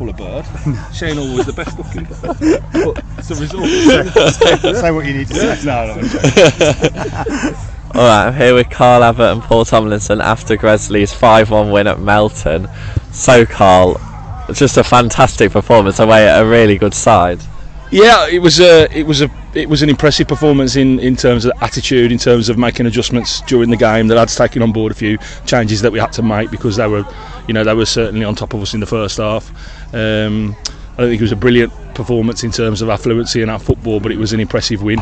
pull 0.00 0.08
a 0.08 0.12
bird. 0.14 0.46
Shane 0.94 1.18
always 1.18 1.44
the 1.44 1.52
best 1.52 1.76
looking 1.76 2.04
bird. 2.04 2.62
But 2.72 3.04
it's 3.18 3.30
a 3.30 3.34
result. 3.34 4.76
Say 4.76 4.90
what 4.90 5.04
you 5.04 5.12
need 5.12 5.28
to 5.28 5.34
say. 5.34 5.66
no, 5.66 5.88
no, 5.88 5.94
no. 5.94 6.00
All 7.94 8.06
right, 8.06 8.28
I'm 8.28 8.34
here 8.34 8.54
with 8.54 8.70
Carl 8.70 9.02
Abbott 9.02 9.32
and 9.32 9.42
Paul 9.42 9.66
Tomlinson 9.66 10.22
after 10.22 10.56
Gresley's 10.56 11.12
5-1 11.12 11.70
win 11.70 11.86
at 11.86 12.00
Melton. 12.00 12.66
So, 13.12 13.44
Carl, 13.44 14.00
just 14.54 14.78
a 14.78 14.84
fantastic 14.84 15.52
performance 15.52 15.98
away 15.98 16.26
at 16.26 16.40
a 16.40 16.46
really 16.46 16.78
good 16.78 16.94
side. 16.94 17.40
Yeah, 17.90 18.28
it 18.28 18.38
was 18.38 18.60
a 18.60 18.86
it 18.96 19.04
was 19.04 19.20
a 19.20 19.28
it 19.52 19.68
was 19.68 19.82
an 19.82 19.88
impressive 19.88 20.28
performance 20.28 20.76
in, 20.76 21.00
in 21.00 21.16
terms 21.16 21.44
of 21.44 21.50
attitude, 21.60 22.12
in 22.12 22.18
terms 22.18 22.48
of 22.48 22.56
making 22.56 22.86
adjustments 22.86 23.40
during 23.42 23.68
the 23.68 23.76
game. 23.76 24.06
The 24.06 24.14
lads 24.14 24.36
taking 24.36 24.62
on 24.62 24.70
board 24.70 24.92
a 24.92 24.94
few 24.94 25.18
changes 25.44 25.82
that 25.82 25.90
we 25.90 25.98
had 25.98 26.12
to 26.12 26.22
make 26.22 26.52
because 26.52 26.76
they 26.76 26.86
were, 26.86 27.04
you 27.50 27.54
know, 27.54 27.64
they 27.64 27.74
were 27.74 27.84
certainly 27.84 28.24
on 28.24 28.36
top 28.36 28.54
of 28.54 28.62
us 28.62 28.74
in 28.74 28.78
the 28.78 28.86
first 28.86 29.16
half. 29.16 29.50
Um, 29.92 30.54
I 30.92 30.98
don't 30.98 31.10
think 31.10 31.20
it 31.20 31.22
was 31.22 31.32
a 31.32 31.36
brilliant 31.36 31.72
performance 31.96 32.44
in 32.44 32.52
terms 32.52 32.80
of 32.80 32.88
our 32.88 32.96
fluency 32.96 33.42
and 33.42 33.50
our 33.50 33.58
football, 33.58 33.98
but 33.98 34.12
it 34.12 34.18
was 34.18 34.32
an 34.32 34.38
impressive 34.38 34.84
win. 34.84 35.00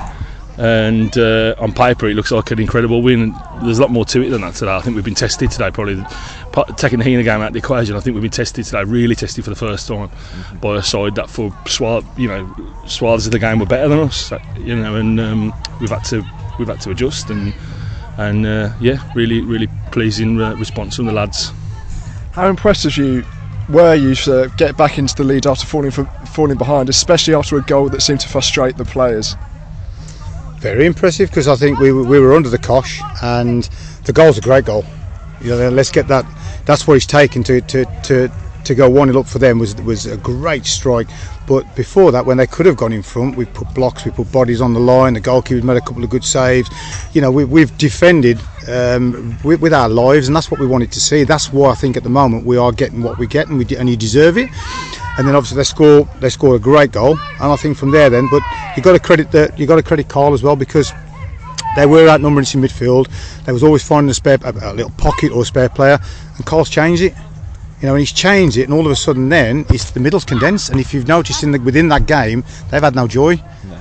And 0.57 1.17
uh, 1.19 1.57
on 1.59 1.75
paper, 1.75 2.09
it 2.09 2.15
looks 2.15 2.31
like 2.31 2.51
an 2.51 2.59
incredible 2.59 3.03
win. 3.03 3.35
There's 3.63 3.81
a 3.81 3.83
lot 3.83 3.91
more 3.91 4.07
to 4.07 4.23
it 4.23 4.31
than 4.31 4.41
that 4.41 4.55
today. 4.55 4.75
I 4.75 4.81
think 4.81 4.97
we've 4.97 5.05
been 5.05 5.15
tested 5.15 5.51
today, 5.51 5.71
probably 5.71 6.03
taking 6.79 7.01
the 7.01 7.05
Heanor 7.05 7.23
game 7.23 7.43
out 7.43 7.49
of 7.49 7.53
the 7.53 7.59
equation. 7.59 7.95
I 7.97 8.01
think 8.01 8.15
we've 8.15 8.23
been 8.23 8.31
tested 8.31 8.65
today, 8.65 8.83
really 8.83 9.15
tested 9.15 9.45
for 9.45 9.51
the 9.51 9.57
first 9.57 9.87
time 9.87 10.09
mm-hmm. 10.09 10.57
by 10.57 10.77
a 10.77 10.83
side 10.83 11.17
that 11.17 11.29
for 11.29 11.55
swathe, 11.67 12.07
you 12.17 12.29
know, 12.29 12.51
swaths 12.87 13.27
of 13.27 13.33
the 13.33 13.39
game 13.39 13.59
were 13.59 13.67
better 13.67 13.89
than 13.89 13.99
us. 13.99 14.33
You 14.57 14.75
know, 14.75 14.95
and 14.95 15.21
um, 15.21 15.55
we've 15.83 15.91
had 15.91 16.05
to 16.07 16.25
we've 16.59 16.69
had 16.69 16.81
to 16.81 16.93
adjust 16.93 17.29
and 17.29 17.53
and 18.17 18.47
uh, 18.47 18.73
yeah, 18.81 19.07
really 19.15 19.43
really 19.43 19.69
pleasing 19.93 20.41
uh, 20.41 20.55
response 20.57 20.97
from 20.97 21.05
the 21.05 21.13
lads. 21.13 21.53
How 22.33 22.49
impressive 22.49 22.97
you 22.97 23.25
were 23.69 23.95
you 23.95 24.15
to 24.15 24.51
get 24.57 24.77
back 24.77 24.99
into 24.99 25.15
the 25.15 25.25
lead 25.25 25.47
after 25.47 25.67
falling 25.67 25.91
for, 25.91 26.05
falling 26.27 26.57
behind, 26.57 26.89
especially 26.89 27.35
after 27.35 27.57
a 27.57 27.63
goal 27.63 27.89
that 27.91 28.01
seemed 28.01 28.21
to 28.21 28.29
frustrate 28.29 28.77
the 28.77 28.85
players? 28.85 29.37
very 30.59 30.87
impressive 30.87 31.31
because 31.31 31.49
I 31.49 31.55
think 31.55 31.79
we, 31.79 31.93
we 31.93 32.19
were 32.19 32.35
under 32.35 32.49
the 32.49 32.59
cosh 32.59 33.01
and 33.23 33.65
the 34.05 34.13
goal's 34.13 34.39
a 34.39 34.41
great 34.41 34.65
goal. 34.65 34.85
You 35.41 35.51
know, 35.51 35.69
let's 35.71 35.91
get 35.91 36.09
that. 36.09 36.27
That's 36.67 36.87
what 36.87 36.95
he's 36.95 37.07
taken 37.07 37.45
to 37.45 37.61
to 37.61 37.85
to 38.05 38.31
to 38.65 38.75
go 38.75 38.91
one 38.91 39.09
0 39.09 39.21
up 39.21 39.27
for 39.27 39.39
them 39.39 39.59
was 39.59 39.75
was 39.77 40.07
a 40.07 40.17
great 40.17 40.67
strike. 40.67 41.09
But 41.47 41.75
before 41.77 42.13
that, 42.13 42.27
when 42.27 42.37
they 42.37 42.47
could 42.47 42.67
have 42.67 42.77
gone 42.77 42.93
in 42.93 43.03
front, 43.03 43.37
we 43.37 43.47
put 43.47 43.73
blocks, 43.73 44.05
we 44.05 44.11
put 44.11 44.31
bodies 44.33 44.61
on 44.61 44.75
the 44.75 44.81
line. 44.81 45.15
The 45.15 45.21
goalkeeper 45.21 45.65
made 45.65 45.77
a 45.77 45.81
couple 45.81 46.05
of 46.05 46.11
good 46.11 46.25
saves. 46.25 46.69
You 47.15 47.23
know, 47.23 47.31
we, 47.31 47.45
we've 47.45 47.77
defended 47.79 48.39
um, 48.69 49.37
with, 49.43 49.61
with, 49.61 49.73
our 49.73 49.89
lives, 49.89 50.29
and 50.29 50.37
that's 50.37 50.51
what 50.51 50.61
we 50.61 50.67
wanted 50.67 50.93
to 50.93 51.01
see. 51.01 51.25
That's 51.25 51.53
why 51.53 51.71
I 51.71 51.75
think 51.75 51.97
at 51.97 52.03
the 52.03 52.11
moment 52.11 52.45
we 52.45 52.57
are 52.57 52.73
getting 52.73 53.03
what 53.03 53.19
we 53.19 53.27
get, 53.27 53.49
and, 53.49 53.59
we, 53.59 53.77
and 53.77 53.89
you 53.89 53.97
deserve 53.97 54.37
it. 54.39 54.51
And 55.19 55.27
then 55.27 55.35
obviously 55.35 55.57
they 55.57 55.65
score 55.65 56.09
they 56.21 56.31
score 56.31 56.55
a 56.55 56.61
great 56.61 56.93
goal 56.93 57.19
and 57.19 57.53
I 57.53 57.57
think 57.57 57.77
from 57.77 57.91
there 57.91 58.09
then 58.09 58.29
but 58.31 58.41
you 58.77 58.85
got 58.85 58.93
to 58.93 59.01
credit 59.01 59.33
the 59.33 59.53
you 59.57 59.67
got 59.67 59.75
to 59.75 59.83
credit 59.83 60.09
Carl 60.09 60.33
as 60.33 60.45
well 60.45 60.55
because 60.55 60.93
they 61.75 61.87
were 61.87 62.09
outnumbering 62.09 62.43
us 62.43 62.55
in 62.55 62.61
midfield. 62.61 63.09
They 63.45 63.53
was 63.53 63.65
always 63.65 63.83
finding 63.83 64.11
a 64.11 64.15
spare 64.15 64.39
a 64.45 64.73
little 64.73 64.93
pocket 64.93 65.33
or 65.33 65.43
a 65.43 65.45
spare 65.45 65.69
player 65.69 65.99
and 66.37 66.47
Carl's 66.47 66.71
changed 66.71 67.03
it 67.03 67.15
you 67.81 67.87
know 67.87 67.95
and 67.95 68.01
he's 68.01 68.13
changed 68.13 68.57
it 68.57 68.65
and 68.65 68.73
all 68.73 68.85
of 68.85 68.93
a 68.93 68.97
sudden 68.97 69.29
then 69.29 69.65
it's 69.71 69.91
the 69.91 70.01
middle's 70.01 70.25
condensed 70.25 70.71
and 70.71 70.81
if 70.81 70.93
you've 70.93 71.09
noticed 71.09 71.43
in 71.43 71.53
the, 71.53 71.61
within 71.61 71.89
that 71.89 72.07
game 72.07 72.45
they've 72.71 72.83
had 72.83 72.95
no 72.95 73.07
joy 73.07 73.41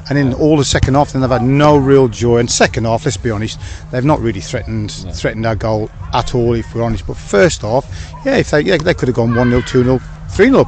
and 0.10 0.18
in 0.18 0.34
all 0.34 0.58
the 0.58 0.66
second 0.66 0.94
half 0.96 1.12
then 1.12 1.22
they've 1.22 1.32
had 1.32 1.42
no 1.42 1.78
real 1.78 2.08
joy 2.08 2.38
and 2.38 2.50
second 2.50 2.86
half 2.86 3.06
let's 3.06 3.18
be 3.18 3.32
honest 3.32 3.60
they've 3.92 4.06
not 4.06 4.20
really 4.20 4.42
threatened 4.42 4.92
threatened 5.14 5.46
our 5.46 5.56
goal 5.56 5.90
at 6.14 6.36
all 6.36 6.54
if 6.54 6.74
we're 6.76 6.84
honest 6.84 7.06
but 7.08 7.18
first 7.18 7.62
half 7.62 7.86
yeah 8.26 8.38
if 8.38 8.52
they 8.52 8.62
yeah, 8.62 8.78
they 8.78 8.94
could 8.94 9.08
have 9.08 9.16
gone 9.16 9.32
1-0 9.32 9.62
2-0 9.62 10.02
3 10.30 10.50
0. 10.50 10.66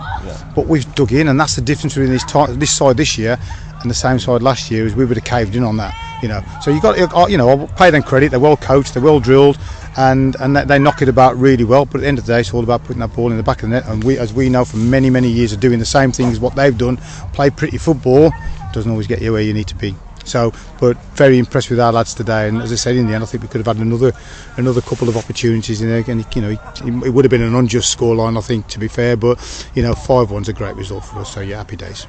But 0.55 0.67
we've 0.67 0.95
dug 0.95 1.11
in, 1.11 1.27
and 1.27 1.39
that's 1.39 1.55
the 1.55 1.61
difference 1.61 1.93
between 1.93 2.11
this, 2.11 2.23
t- 2.23 2.45
this 2.53 2.71
side 2.71 2.97
this 2.97 3.17
year 3.17 3.37
and 3.81 3.89
the 3.89 3.95
same 3.95 4.19
side 4.19 4.41
last 4.41 4.69
year 4.71 4.85
is 4.85 4.95
we 4.95 5.05
would 5.05 5.17
have 5.17 5.25
caved 5.25 5.55
in 5.55 5.63
on 5.63 5.77
that. 5.77 5.93
You 6.21 6.27
know, 6.27 6.41
so 6.61 6.71
you 6.71 6.81
got 6.81 6.97
you 7.29 7.37
know 7.37 7.49
I'll 7.49 7.67
pay 7.67 7.89
them 7.91 8.03
credit. 8.03 8.31
They're 8.31 8.39
well 8.39 8.57
coached, 8.57 8.93
they're 8.93 9.03
well 9.03 9.19
drilled, 9.19 9.57
and 9.97 10.35
and 10.39 10.55
they 10.55 10.79
knock 10.79 11.01
it 11.01 11.09
about 11.09 11.37
really 11.37 11.63
well. 11.63 11.85
But 11.85 11.97
at 11.97 12.01
the 12.01 12.07
end 12.07 12.19
of 12.19 12.25
the 12.25 12.33
day, 12.33 12.41
it's 12.41 12.53
all 12.53 12.63
about 12.63 12.83
putting 12.83 12.99
that 12.99 13.15
ball 13.15 13.31
in 13.31 13.37
the 13.37 13.43
back 13.43 13.63
of 13.63 13.69
the 13.69 13.75
net. 13.75 13.85
And 13.87 14.03
we, 14.03 14.17
as 14.17 14.33
we 14.33 14.49
know 14.49 14.65
from 14.65 14.89
many 14.89 15.09
many 15.09 15.29
years 15.29 15.53
of 15.53 15.59
doing 15.59 15.79
the 15.79 15.85
same 15.85 16.11
things 16.11 16.39
what 16.39 16.55
they've 16.55 16.77
done, 16.77 16.97
play 17.33 17.49
pretty 17.49 17.77
football 17.77 18.31
doesn't 18.73 18.91
always 18.91 19.07
get 19.07 19.21
you 19.21 19.33
where 19.33 19.41
you 19.41 19.53
need 19.53 19.67
to 19.67 19.75
be. 19.75 19.95
So, 20.25 20.53
but 20.79 20.95
very 21.15 21.39
impressed 21.39 21.69
with 21.71 21.79
our 21.79 21.91
lads 21.91 22.13
today. 22.13 22.47
And 22.47 22.61
as 22.61 22.71
I 22.71 22.75
said 22.75 22.95
in 22.95 23.07
the 23.07 23.13
end, 23.13 23.23
I 23.23 23.27
think 23.27 23.41
we 23.41 23.49
could 23.49 23.65
have 23.65 23.77
had 23.77 23.83
another 23.83 24.13
another 24.57 24.81
couple 24.81 25.09
of 25.09 25.17
opportunities 25.17 25.81
in 25.81 25.89
there. 25.89 26.03
And 26.07 26.25
you 26.35 26.41
know, 26.41 26.57
it 27.05 27.09
would 27.13 27.25
have 27.25 27.31
been 27.31 27.41
an 27.41 27.55
unjust 27.55 27.97
scoreline, 27.97 28.37
I 28.37 28.41
think, 28.41 28.67
to 28.67 28.79
be 28.79 28.87
fair. 28.87 29.17
But 29.17 29.39
you 29.73 29.81
know, 29.81 29.95
five 29.95 30.31
one's 30.31 30.49
a 30.49 30.53
great 30.53 30.75
result 30.75 31.05
for 31.05 31.19
us. 31.19 31.33
So 31.33 31.41
yeah, 31.41 31.57
happy 31.57 31.75
days. 31.75 32.05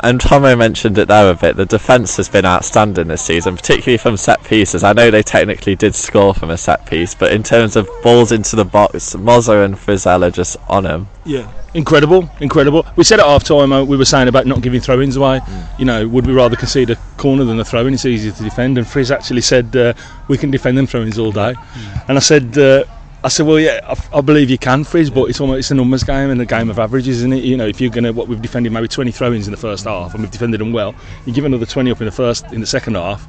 And 0.00 0.20
Tomo 0.20 0.54
mentioned 0.56 0.98
it 0.98 1.08
there 1.08 1.30
a 1.30 1.34
bit. 1.34 1.56
The 1.56 1.64
defence 1.64 2.16
has 2.18 2.28
been 2.28 2.44
outstanding 2.44 3.08
this 3.08 3.22
season, 3.22 3.56
particularly 3.56 3.98
from 3.98 4.16
set 4.16 4.42
pieces. 4.44 4.84
I 4.84 4.92
know 4.92 5.10
they 5.10 5.22
technically 5.22 5.74
did 5.74 5.94
score 5.94 6.34
from 6.34 6.50
a 6.50 6.58
set 6.58 6.86
piece, 6.86 7.14
but 7.14 7.32
in 7.32 7.42
terms 7.42 7.76
of 7.76 7.88
balls 8.02 8.30
into 8.30 8.56
the 8.56 8.64
box, 8.64 9.14
Moza 9.14 9.64
and 9.64 9.74
Frizzell 9.74 10.26
are 10.26 10.30
just 10.30 10.56
on 10.68 10.84
them. 10.84 11.08
Yeah, 11.24 11.50
incredible, 11.74 12.28
incredible. 12.40 12.86
We 12.96 13.04
said 13.04 13.20
at 13.20 13.26
half 13.26 13.44
time, 13.44 13.72
uh, 13.72 13.84
we 13.84 13.96
were 13.96 14.04
saying 14.04 14.28
about 14.28 14.46
not 14.46 14.60
giving 14.60 14.80
throw 14.80 15.00
ins 15.00 15.16
away. 15.16 15.40
Mm. 15.40 15.78
You 15.78 15.84
know, 15.86 16.08
would 16.08 16.26
we 16.26 16.34
rather 16.34 16.56
concede 16.56 16.90
a 16.90 16.96
corner 17.16 17.44
than 17.44 17.58
a 17.58 17.64
throw 17.64 17.86
in? 17.86 17.94
It's 17.94 18.04
easier 18.04 18.32
to 18.32 18.42
defend. 18.42 18.76
And 18.78 18.86
Frizz 18.86 19.10
actually 19.10 19.40
said, 19.40 19.74
uh, 19.74 19.94
we 20.28 20.36
can 20.36 20.50
defend 20.50 20.76
them 20.76 20.86
throw 20.86 21.02
ins 21.02 21.18
all 21.18 21.32
day. 21.32 21.54
Mm. 21.54 22.08
And 22.08 22.18
I 22.18 22.20
said, 22.20 22.58
uh, 22.58 22.84
I 23.26 23.28
said, 23.28 23.44
well, 23.44 23.58
yeah, 23.58 23.80
I, 23.82 24.18
I, 24.18 24.20
believe 24.20 24.50
you 24.50 24.56
can 24.56 24.84
Frizz, 24.84 25.10
but 25.10 25.24
it's 25.24 25.40
almost 25.40 25.58
it's 25.58 25.70
a 25.72 25.74
numbers 25.74 26.04
game 26.04 26.30
and 26.30 26.40
a 26.40 26.46
game 26.46 26.70
of 26.70 26.78
averages, 26.78 27.16
isn't 27.18 27.32
it? 27.32 27.42
You 27.42 27.56
know, 27.56 27.66
if 27.66 27.80
you're 27.80 27.90
gonna 27.90 28.12
what 28.12 28.28
we've 28.28 28.40
defended 28.40 28.70
maybe 28.70 28.86
20 28.86 29.10
throw-ins 29.10 29.48
in 29.48 29.50
the 29.50 29.56
first 29.56 29.84
half, 29.84 30.14
and 30.14 30.22
we've 30.22 30.30
defended 30.30 30.60
them 30.60 30.72
well, 30.72 30.94
you 31.24 31.32
give 31.32 31.44
another 31.44 31.66
20 31.66 31.90
up 31.90 32.00
in 32.00 32.04
the 32.04 32.12
first 32.12 32.44
in 32.52 32.60
the 32.60 32.68
second 32.68 32.94
half. 32.94 33.26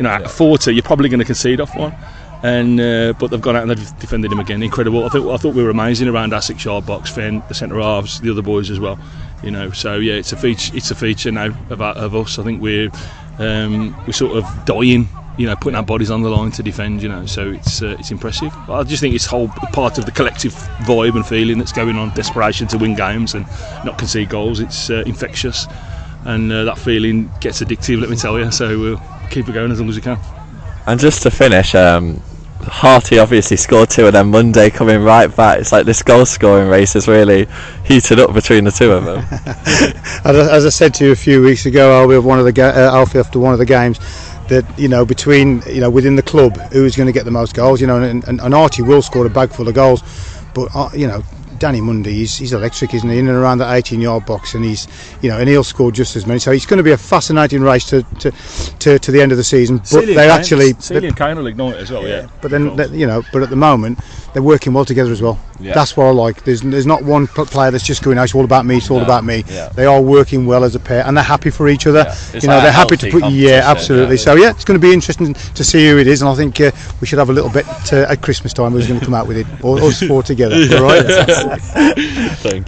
You 0.00 0.02
know, 0.02 0.10
at 0.10 0.28
40, 0.28 0.72
you're 0.72 0.82
probably 0.82 1.08
going 1.08 1.20
to 1.20 1.24
concede 1.24 1.60
off 1.60 1.76
one. 1.76 1.94
And 2.42 2.80
uh, 2.80 3.12
but 3.20 3.30
they've 3.30 3.40
gone 3.40 3.54
out 3.54 3.62
and 3.62 3.70
they've 3.70 3.98
defended 4.00 4.32
him 4.32 4.40
again. 4.40 4.64
Incredible. 4.64 5.04
I 5.04 5.10
thought 5.10 5.32
I 5.32 5.36
thought 5.36 5.54
we 5.54 5.62
were 5.62 5.70
amazing 5.70 6.08
around 6.08 6.34
our 6.34 6.42
six-yard 6.42 6.84
box, 6.84 7.08
Finn, 7.08 7.40
the 7.46 7.54
centre 7.54 7.80
halves, 7.80 8.20
the 8.20 8.32
other 8.32 8.42
boys 8.42 8.68
as 8.68 8.80
well. 8.80 8.98
You 9.44 9.52
know, 9.52 9.70
so 9.70 9.94
yeah, 9.94 10.14
it's 10.14 10.32
a 10.32 10.36
feature. 10.36 10.76
It's 10.76 10.90
a 10.90 10.96
feature 10.96 11.30
now 11.30 11.56
of, 11.70 11.80
our, 11.80 11.94
of 11.94 12.16
us. 12.16 12.40
I 12.40 12.42
think 12.42 12.60
we're 12.60 12.90
um, 13.38 13.96
we're 14.06 14.12
sort 14.12 14.36
of 14.36 14.64
dying 14.64 15.08
you 15.36 15.46
know, 15.46 15.56
putting 15.56 15.76
our 15.76 15.82
bodies 15.82 16.10
on 16.10 16.22
the 16.22 16.30
line 16.30 16.50
to 16.52 16.62
defend, 16.62 17.02
you 17.02 17.08
know, 17.08 17.26
so 17.26 17.50
it's 17.50 17.82
uh, 17.82 17.96
it's 17.98 18.10
impressive. 18.10 18.54
I 18.70 18.82
just 18.84 19.00
think 19.00 19.14
it's 19.14 19.26
whole 19.26 19.48
part 19.48 19.98
of 19.98 20.06
the 20.06 20.12
collective 20.12 20.52
vibe 20.84 21.14
and 21.14 21.26
feeling 21.26 21.58
that's 21.58 21.72
going 21.72 21.96
on, 21.96 22.10
desperation 22.14 22.66
to 22.68 22.78
win 22.78 22.94
games 22.94 23.34
and 23.34 23.46
not 23.84 23.98
concede 23.98 24.30
goals. 24.30 24.60
It's 24.60 24.88
uh, 24.88 25.02
infectious, 25.06 25.66
and 26.24 26.50
uh, 26.50 26.64
that 26.64 26.78
feeling 26.78 27.30
gets 27.40 27.60
addictive. 27.60 28.00
Let 28.00 28.08
me 28.08 28.16
tell 28.16 28.38
you. 28.38 28.50
So 28.50 28.78
we'll 28.78 29.02
keep 29.30 29.48
it 29.48 29.52
going 29.52 29.70
as 29.70 29.80
long 29.80 29.90
as 29.90 29.96
we 29.96 30.02
can. 30.02 30.18
And 30.86 30.98
just 30.98 31.22
to 31.24 31.30
finish, 31.30 31.74
um, 31.74 32.22
Harty 32.62 33.18
obviously 33.18 33.58
scored 33.58 33.90
two, 33.90 34.06
and 34.06 34.14
then 34.14 34.30
Mundy 34.30 34.70
coming 34.70 35.02
right 35.02 35.34
back. 35.34 35.60
It's 35.60 35.70
like 35.70 35.84
this 35.84 36.02
goal 36.02 36.24
scoring 36.24 36.68
race 36.68 36.96
is 36.96 37.08
really 37.08 37.46
heated 37.84 38.20
up 38.20 38.32
between 38.32 38.64
the 38.64 38.70
two 38.70 38.90
of 38.92 39.04
them. 39.04 39.18
as 40.24 40.64
I 40.64 40.70
said 40.70 40.94
to 40.94 41.04
you 41.04 41.12
a 41.12 41.16
few 41.16 41.42
weeks 41.42 41.66
ago, 41.66 41.92
I'll 41.92 42.08
be 42.08 42.16
one 42.16 42.38
of 42.38 42.46
the 42.46 42.52
ga- 42.52 42.70
uh, 42.70 42.96
Alfie 42.96 43.18
after 43.18 43.38
one 43.38 43.52
of 43.52 43.58
the 43.58 43.66
games 43.66 43.98
that 44.48 44.64
you 44.78 44.88
know 44.88 45.04
between 45.04 45.62
you 45.66 45.80
know 45.80 45.90
within 45.90 46.16
the 46.16 46.22
club 46.22 46.56
who's 46.72 46.96
going 46.96 47.06
to 47.06 47.12
get 47.12 47.24
the 47.24 47.30
most 47.30 47.54
goals 47.54 47.80
you 47.80 47.86
know 47.86 48.00
and, 48.00 48.26
and, 48.28 48.40
and 48.40 48.54
Archie 48.54 48.82
will 48.82 49.02
score 49.02 49.26
a 49.26 49.30
bag 49.30 49.50
full 49.50 49.68
of 49.68 49.74
goals 49.74 50.02
but 50.54 50.68
uh, 50.74 50.88
you 50.94 51.06
know 51.06 51.22
Danny 51.58 51.80
Mundy, 51.80 52.12
he's, 52.12 52.36
he's 52.36 52.52
electric, 52.52 52.94
isn't 52.94 53.08
he? 53.08 53.18
In 53.18 53.28
and 53.28 53.36
around 53.36 53.58
that 53.58 53.74
18 53.74 54.00
yard 54.00 54.26
box, 54.26 54.54
and 54.54 54.64
he's, 54.64 54.86
you 55.22 55.28
know, 55.28 55.38
and 55.38 55.48
he'll 55.48 55.64
score 55.64 55.90
just 55.90 56.16
as 56.16 56.26
many. 56.26 56.38
So 56.38 56.52
it's 56.52 56.66
going 56.66 56.78
to 56.78 56.84
be 56.84 56.92
a 56.92 56.98
fascinating 56.98 57.62
race 57.62 57.86
to 57.86 58.02
to, 58.20 58.30
to, 58.80 58.98
to 58.98 59.10
the 59.10 59.20
end 59.20 59.32
of 59.32 59.38
the 59.38 59.44
season. 59.44 59.80
But 59.90 60.06
they 60.06 60.28
actually. 60.28 60.74
And 60.90 61.16
Kane 61.16 61.36
will 61.36 61.46
ignite 61.46 61.76
as 61.76 61.90
well, 61.90 62.02
yeah. 62.02 62.22
yeah. 62.22 62.28
But 62.40 62.50
then, 62.50 62.76
you 62.94 63.06
know, 63.06 63.22
but 63.32 63.42
at 63.42 63.50
the 63.50 63.56
moment, 63.56 63.98
they're 64.32 64.42
working 64.42 64.74
well 64.74 64.84
together 64.84 65.12
as 65.12 65.22
well. 65.22 65.38
Yeah. 65.58 65.72
That's 65.72 65.96
what 65.96 66.04
I 66.04 66.10
like. 66.10 66.44
There's 66.44 66.60
there's 66.60 66.84
not 66.84 67.02
one 67.02 67.26
player 67.26 67.70
that's 67.70 67.86
just 67.86 68.02
going, 68.02 68.18
oh, 68.18 68.22
it's 68.22 68.34
all 68.34 68.44
about 68.44 68.66
me, 68.66 68.76
it's 68.76 68.90
all 68.90 68.98
no. 68.98 69.04
about 69.04 69.24
me. 69.24 69.44
Yeah. 69.48 69.70
They 69.70 69.86
are 69.86 70.02
working 70.02 70.44
well 70.44 70.62
as 70.62 70.74
a 70.74 70.78
pair, 70.78 71.06
and 71.06 71.16
they're 71.16 71.24
happy 71.24 71.48
for 71.48 71.68
each 71.68 71.86
other. 71.86 72.14
You 72.34 72.48
know, 72.48 72.56
like 72.56 72.64
they're 72.64 72.72
happy 72.72 72.96
to 72.98 73.10
put. 73.10 73.32
Yeah, 73.32 73.62
absolutely. 73.64 74.18
So 74.18 74.34
yeah, 74.34 74.50
it's 74.50 74.64
going 74.64 74.78
to 74.78 74.86
be 74.86 74.92
interesting 74.92 75.32
to 75.32 75.64
see 75.64 75.88
who 75.88 75.98
it 75.98 76.06
is, 76.06 76.20
and 76.20 76.28
I 76.28 76.34
think 76.34 76.60
uh, 76.60 76.70
we 77.00 77.06
should 77.06 77.18
have 77.18 77.30
a 77.30 77.32
little 77.32 77.50
bit 77.50 77.66
uh, 77.92 78.06
at 78.10 78.20
Christmas 78.20 78.52
time. 78.52 78.72
Who's 78.72 78.86
going 78.86 79.00
to 79.00 79.06
come 79.06 79.14
out 79.14 79.26
with 79.26 79.38
it, 79.38 79.46
or 79.64 79.80
us 79.80 80.02
four 80.02 80.22
together. 80.22 80.56
All 80.76 80.82
right. 80.82 81.06
Thank 82.42 82.64